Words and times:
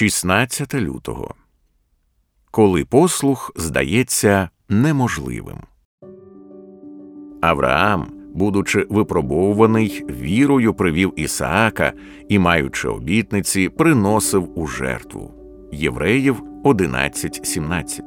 16 0.00 0.74
лютого. 0.74 1.34
Коли 2.50 2.84
послух 2.84 3.52
здається 3.56 4.48
неможливим. 4.68 5.58
Авраам, 7.40 8.06
будучи 8.34 8.86
випробовуваний, 8.90 10.04
вірою 10.10 10.74
привів 10.74 11.12
Ісаака 11.16 11.92
і, 12.28 12.38
маючи 12.38 12.88
обітниці, 12.88 13.68
приносив 13.68 14.58
у 14.58 14.66
жертву. 14.66 15.34
Євреїв 15.72 16.42
11.17. 16.64 18.00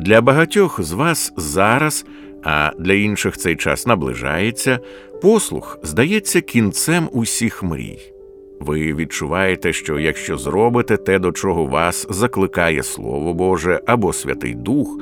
Для 0.00 0.20
багатьох 0.20 0.82
з 0.82 0.92
вас 0.92 1.32
зараз, 1.36 2.06
а 2.44 2.72
для 2.78 2.92
інших 2.92 3.36
цей 3.36 3.56
час 3.56 3.86
наближається, 3.86 4.78
послух 5.22 5.78
здається 5.82 6.40
кінцем 6.40 7.08
усіх 7.12 7.62
мрій. 7.62 8.13
Ви 8.60 8.94
відчуваєте, 8.94 9.72
що 9.72 9.98
якщо 9.98 10.36
зробите 10.36 10.96
те, 10.96 11.18
до 11.18 11.32
чого 11.32 11.66
вас 11.66 12.06
закликає 12.10 12.82
Слово 12.82 13.34
Боже 13.34 13.80
або 13.86 14.12
Святий 14.12 14.54
Дух, 14.54 14.98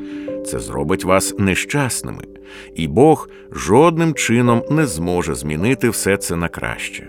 це 0.47 0.59
зробить 0.59 1.05
вас 1.05 1.35
нещасними, 1.39 2.25
і 2.75 2.89
Бог 2.89 3.29
жодним 3.53 4.15
чином 4.15 4.63
не 4.71 4.87
зможе 4.87 5.35
змінити 5.35 5.91
все 5.91 6.17
це 6.17 6.37
на 6.37 6.49
краще. 6.49 7.09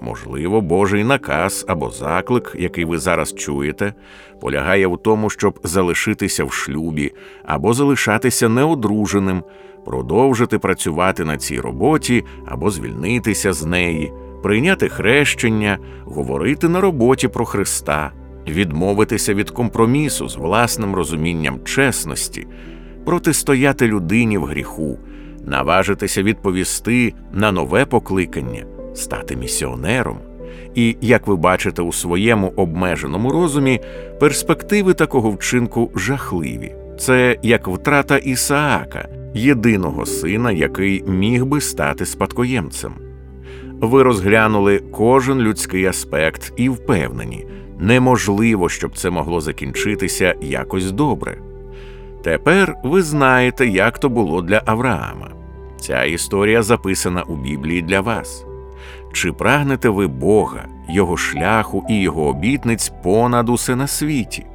Можливо, 0.00 0.60
Божий 0.60 1.04
наказ 1.04 1.64
або 1.68 1.90
заклик, 1.90 2.56
який 2.58 2.84
ви 2.84 2.98
зараз 2.98 3.34
чуєте, 3.34 3.94
полягає 4.40 4.86
в 4.86 4.98
тому, 4.98 5.30
щоб 5.30 5.60
залишитися 5.62 6.44
в 6.44 6.52
шлюбі 6.52 7.12
або 7.44 7.72
залишатися 7.72 8.48
неодруженим, 8.48 9.42
продовжити 9.84 10.58
працювати 10.58 11.24
на 11.24 11.36
цій 11.36 11.60
роботі 11.60 12.24
або 12.46 12.70
звільнитися 12.70 13.52
з 13.52 13.64
неї, 13.64 14.12
прийняти 14.42 14.88
хрещення, 14.88 15.78
говорити 16.04 16.68
на 16.68 16.80
роботі 16.80 17.28
про 17.28 17.44
Христа, 17.44 18.12
відмовитися 18.48 19.34
від 19.34 19.50
компромісу 19.50 20.28
з 20.28 20.36
власним 20.36 20.94
розумінням 20.94 21.64
чесності, 21.64 22.46
протистояти 23.04 23.86
людині 23.86 24.38
в 24.38 24.44
гріху, 24.44 24.98
наважитися 25.44 26.22
відповісти 26.22 27.14
на 27.32 27.52
нове 27.52 27.84
покликання 27.84 28.64
стати 28.94 29.36
місіонером. 29.36 30.18
І, 30.74 30.96
як 31.00 31.26
ви 31.26 31.36
бачите 31.36 31.82
у 31.82 31.92
своєму 31.92 32.52
обмеженому 32.56 33.30
розумі, 33.30 33.80
перспективи 34.20 34.94
такого 34.94 35.30
вчинку 35.30 35.90
жахливі. 35.94 36.74
Це 36.98 37.36
як 37.42 37.68
втрата 37.68 38.16
Ісаака, 38.16 39.08
єдиного 39.34 40.06
сина, 40.06 40.52
який 40.52 41.02
міг 41.06 41.44
би 41.44 41.60
стати 41.60 42.06
спадкоємцем. 42.06 43.09
Ви 43.80 44.02
розглянули 44.02 44.82
кожен 44.92 45.38
людський 45.38 45.86
аспект 45.86 46.52
і 46.56 46.68
впевнені, 46.68 47.46
неможливо, 47.78 48.68
щоб 48.68 48.96
це 48.96 49.10
могло 49.10 49.40
закінчитися 49.40 50.34
якось 50.40 50.92
добре. 50.92 51.38
Тепер 52.22 52.76
ви 52.84 53.02
знаєте, 53.02 53.66
як 53.66 53.98
то 53.98 54.08
було 54.08 54.42
для 54.42 54.62
Авраама. 54.66 55.30
Ця 55.80 56.04
історія 56.04 56.62
записана 56.62 57.22
у 57.22 57.36
Біблії 57.36 57.82
для 57.82 58.00
вас. 58.00 58.44
Чи 59.12 59.32
прагнете 59.32 59.88
ви 59.88 60.06
Бога, 60.06 60.68
Його 60.88 61.16
шляху 61.16 61.84
і 61.88 62.00
Його 62.00 62.26
обітниць 62.26 62.92
понад 63.02 63.48
усе 63.48 63.76
на 63.76 63.86
світі? 63.86 64.46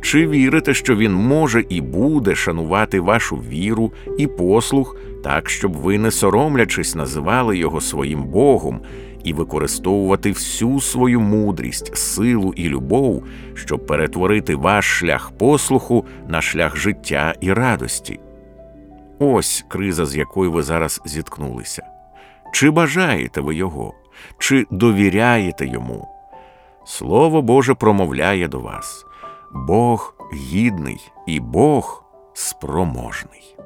Чи 0.00 0.28
вірите, 0.28 0.74
що 0.74 0.96
Він 0.96 1.12
може 1.12 1.64
і 1.68 1.80
буде 1.80 2.34
шанувати 2.34 3.00
вашу 3.00 3.36
віру 3.36 3.92
і 4.18 4.26
послух 4.26 4.96
так, 5.24 5.50
щоб 5.50 5.72
ви, 5.76 5.98
не 5.98 6.10
соромлячись, 6.10 6.94
називали 6.94 7.58
Його 7.58 7.80
своїм 7.80 8.24
Богом 8.24 8.80
і 9.24 9.32
використовувати 9.32 10.32
всю 10.32 10.80
свою 10.80 11.20
мудрість, 11.20 11.96
силу 11.96 12.52
і 12.56 12.68
любов, 12.68 13.24
щоб 13.54 13.86
перетворити 13.86 14.56
ваш 14.56 14.84
шлях 14.84 15.30
послуху 15.38 16.04
на 16.28 16.42
шлях 16.42 16.76
життя 16.76 17.34
і 17.40 17.52
радості? 17.52 18.20
Ось 19.18 19.64
криза, 19.68 20.06
з 20.06 20.16
якою 20.16 20.52
ви 20.52 20.62
зараз 20.62 21.00
зіткнулися. 21.04 21.82
Чи 22.52 22.70
бажаєте 22.70 23.40
ви 23.40 23.54
його, 23.54 23.94
чи 24.38 24.66
довіряєте 24.70 25.66
йому? 25.66 26.08
Слово 26.84 27.42
Боже 27.42 27.74
промовляє 27.74 28.48
до 28.48 28.58
вас 28.58 29.06
Бог 29.52 30.14
гідний 30.32 31.12
і 31.26 31.40
Бог 31.40 32.04
спроможний. 32.34 33.56